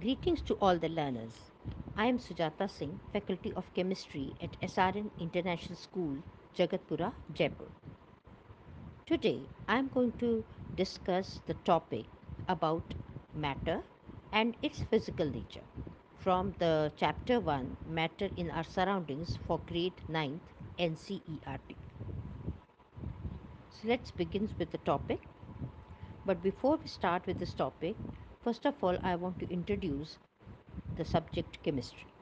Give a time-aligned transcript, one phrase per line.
[0.00, 1.50] Greetings to all the learners.
[1.96, 6.22] I am Sujata Singh, Faculty of Chemistry at SRN International School,
[6.56, 7.68] Jagatpura, Jaipur.
[9.06, 10.44] Today I am going to
[10.76, 12.06] discuss the topic
[12.48, 12.94] about
[13.34, 13.82] matter
[14.32, 15.64] and its physical nature
[16.14, 20.40] from the chapter 1 Matter in Our Surroundings for grade 9th
[20.78, 21.74] NCERT.
[23.70, 25.26] So let's begin with the topic.
[26.24, 27.96] But before we start with this topic,
[28.40, 30.18] first of all, I want to introduce
[30.96, 32.14] the subject chemistry.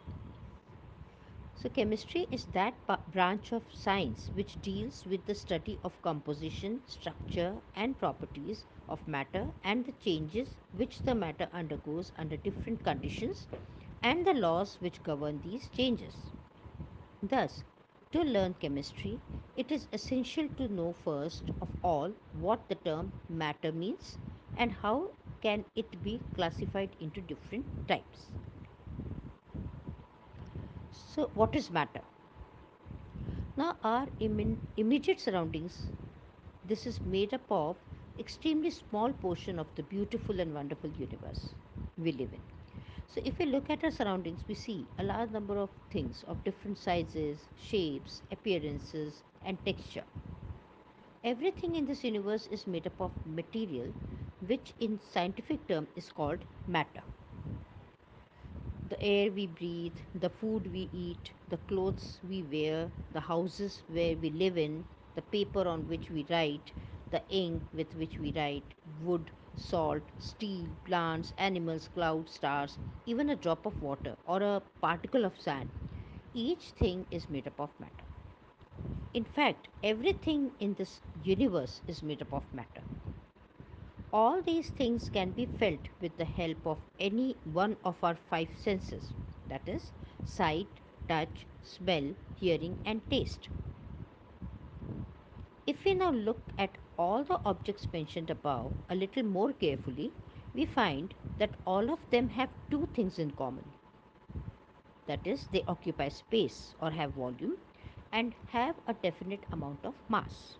[1.54, 7.62] So, chemistry is that branch of science which deals with the study of composition, structure,
[7.74, 13.48] and properties of matter and the changes which the matter undergoes under different conditions
[14.02, 16.33] and the laws which govern these changes.
[17.22, 17.64] Thus,
[18.12, 19.20] to learn chemistry,
[19.55, 24.19] it is essential to know first of all what the term matter means
[24.55, 28.30] and how can it be classified into different types.
[30.90, 32.02] So, what is matter?
[33.56, 35.91] Now, our imme- immediate surroundings,
[36.64, 37.78] this is made up of
[38.19, 41.55] extremely small portion of the beautiful and wonderful universe
[41.96, 42.42] we live in.
[43.06, 46.44] So, if we look at our surroundings, we see a large number of things of
[46.44, 50.06] different sizes, shapes, appearances, and texture.
[51.22, 53.92] Everything in this universe is made up of material,
[54.48, 57.02] which in scientific term is called matter
[58.89, 64.17] the air we breathe, the food we eat, the clothes we wear, the houses where
[64.17, 66.72] we live in, the paper on which we write,
[67.11, 73.36] the ink with which we write, wood, salt, steel, plants, animals, clouds, stars, even a
[73.36, 75.70] drop of water or a particle of sand.
[76.33, 78.05] Each thing is made up of matter.
[79.12, 82.84] In fact, everything in this universe is made up of matter.
[84.17, 88.48] All these things can be felt with the help of any one of our five
[88.56, 89.12] senses
[89.50, 89.92] that is,
[90.25, 93.50] sight, touch, smell, hearing, and taste.
[95.67, 100.14] If we now look at all the objects mentioned above a little more carefully,
[100.55, 103.74] we find that all of them have two things in common.
[105.07, 107.58] That is, they occupy space or have volume
[108.13, 110.57] and have a definite amount of mass.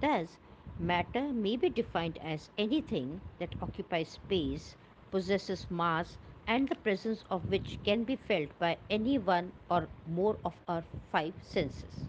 [0.00, 0.38] Thus,
[0.78, 4.76] matter may be defined as anything that occupies space,
[5.10, 10.38] possesses mass, and the presence of which can be felt by any one or more
[10.44, 12.08] of our five senses.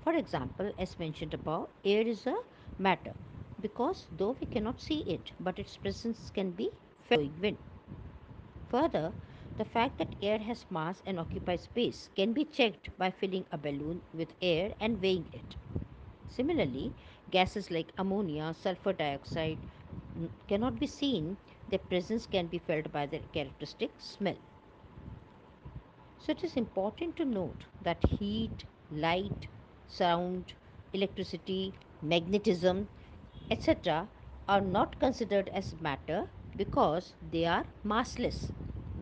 [0.00, 2.36] For example, as mentioned above, air is a
[2.78, 3.14] matter
[3.60, 7.32] because though we cannot see it, but its presence can be felt.
[8.68, 9.14] Further,
[9.56, 13.58] the fact that air has mass and occupies space can be checked by filling a
[13.58, 15.56] balloon with air and weighing it.
[16.34, 16.96] Similarly,
[17.30, 19.60] gases like ammonia, sulfur dioxide
[20.48, 24.38] cannot be seen, their presence can be felt by their characteristic smell.
[26.18, 29.46] So, it is important to note that heat, light,
[29.86, 30.54] sound,
[30.92, 32.90] electricity, magnetism,
[33.48, 34.10] etc.,
[34.48, 38.54] are not considered as matter because they are massless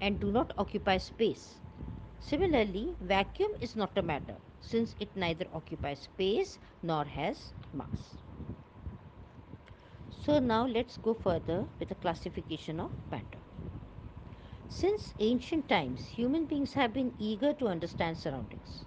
[0.02, 1.61] and do not occupy space.
[2.22, 8.22] Similarly, vacuum is not a matter since it neither occupies space nor has mass.
[10.10, 13.40] So now let's go further with the classification of matter.
[14.68, 18.86] Since ancient times, human beings have been eager to understand surroundings.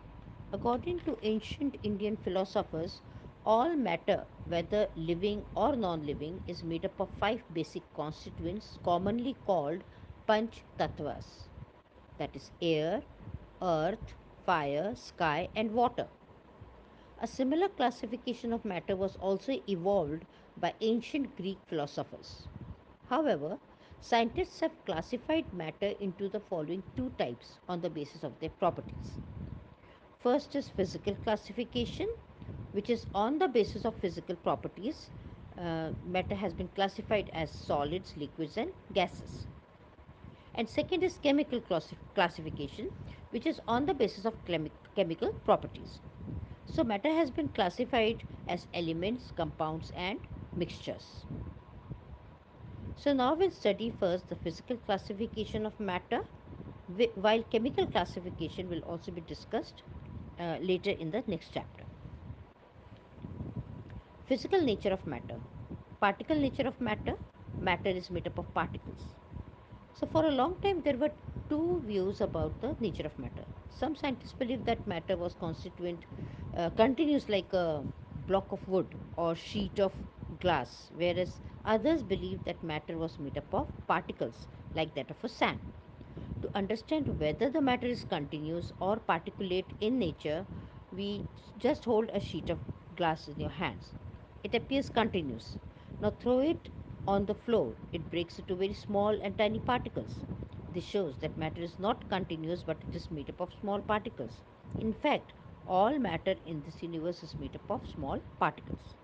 [0.51, 3.01] According to ancient Indian philosophers,
[3.45, 9.35] all matter, whether living or non living, is made up of five basic constituents commonly
[9.45, 9.84] called
[10.28, 11.50] Panch Tattvas
[12.18, 13.03] that is, air,
[13.62, 14.16] earth,
[14.46, 16.09] fire, sky, and water.
[17.20, 20.25] A similar classification of matter was also evolved
[20.56, 22.48] by ancient Greek philosophers.
[23.06, 23.59] However,
[24.00, 29.20] scientists have classified matter into the following two types on the basis of their properties.
[30.20, 32.08] First is physical classification,
[32.72, 35.12] which is on the basis of physical properties.
[35.58, 39.48] Uh, matter has been classified as solids, liquids, and gases.
[40.56, 42.90] And second is chemical classi- classification,
[43.30, 46.02] which is on the basis of chemi- chemical properties.
[46.66, 51.28] So, matter has been classified as elements, compounds, and mixtures.
[52.96, 56.22] So, now we'll study first the physical classification of matter,
[57.16, 59.84] while chemical classification will also be discussed
[60.40, 61.86] uh, later in the next chapter.
[64.25, 65.42] Physical nature of matter.
[66.01, 67.16] Particle nature of matter.
[67.60, 69.16] Matter is made up of particles.
[69.95, 71.12] So, for a long time, there were
[71.50, 73.45] two views about the nature of matter.
[73.69, 76.06] Some scientists believe that matter was constituent,
[76.53, 79.95] uh, continuous like a block of wood or sheet of
[80.39, 85.30] glass, whereas Others believe that matter was made up of particles, like that of a
[85.30, 85.62] sand.
[86.41, 90.48] To understand whether the matter is continuous or particulate in nature,
[90.91, 91.27] we
[91.57, 92.59] just hold a sheet of
[92.95, 93.95] glass in your hands.
[94.44, 95.57] It appears continuous.
[96.00, 96.69] Now throw it
[97.07, 97.78] on the floor.
[97.92, 100.24] It breaks into very small and tiny particles.
[100.68, 104.44] This shows that matter is not continuous but it is made up of small particles.
[104.80, 105.34] In fact,
[105.66, 108.96] all matter in this universe is made up of small particles.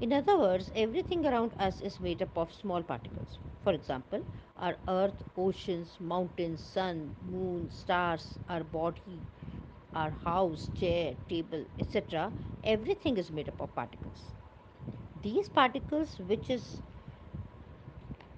[0.00, 3.38] In other words, everything around us is made up of small particles.
[3.62, 4.24] For example,
[4.56, 9.24] our earth, oceans, mountains, sun, moon, stars, our body,
[9.94, 12.34] our house, chair, table, etc.,
[12.64, 14.34] everything is made up of particles.
[15.22, 16.80] These particles, which is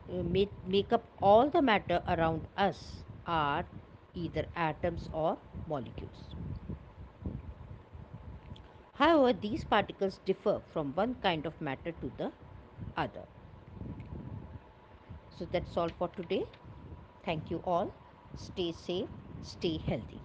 [0.08, 3.66] uh, make, make up all the matter around us, are
[4.14, 6.34] either atoms or molecules.
[8.92, 12.32] However, these particles differ from one kind of matter to the
[12.96, 13.26] other.
[15.30, 16.44] So that's all for today.
[17.24, 17.94] Thank you all.
[18.36, 20.22] Stay safe, stay healthy.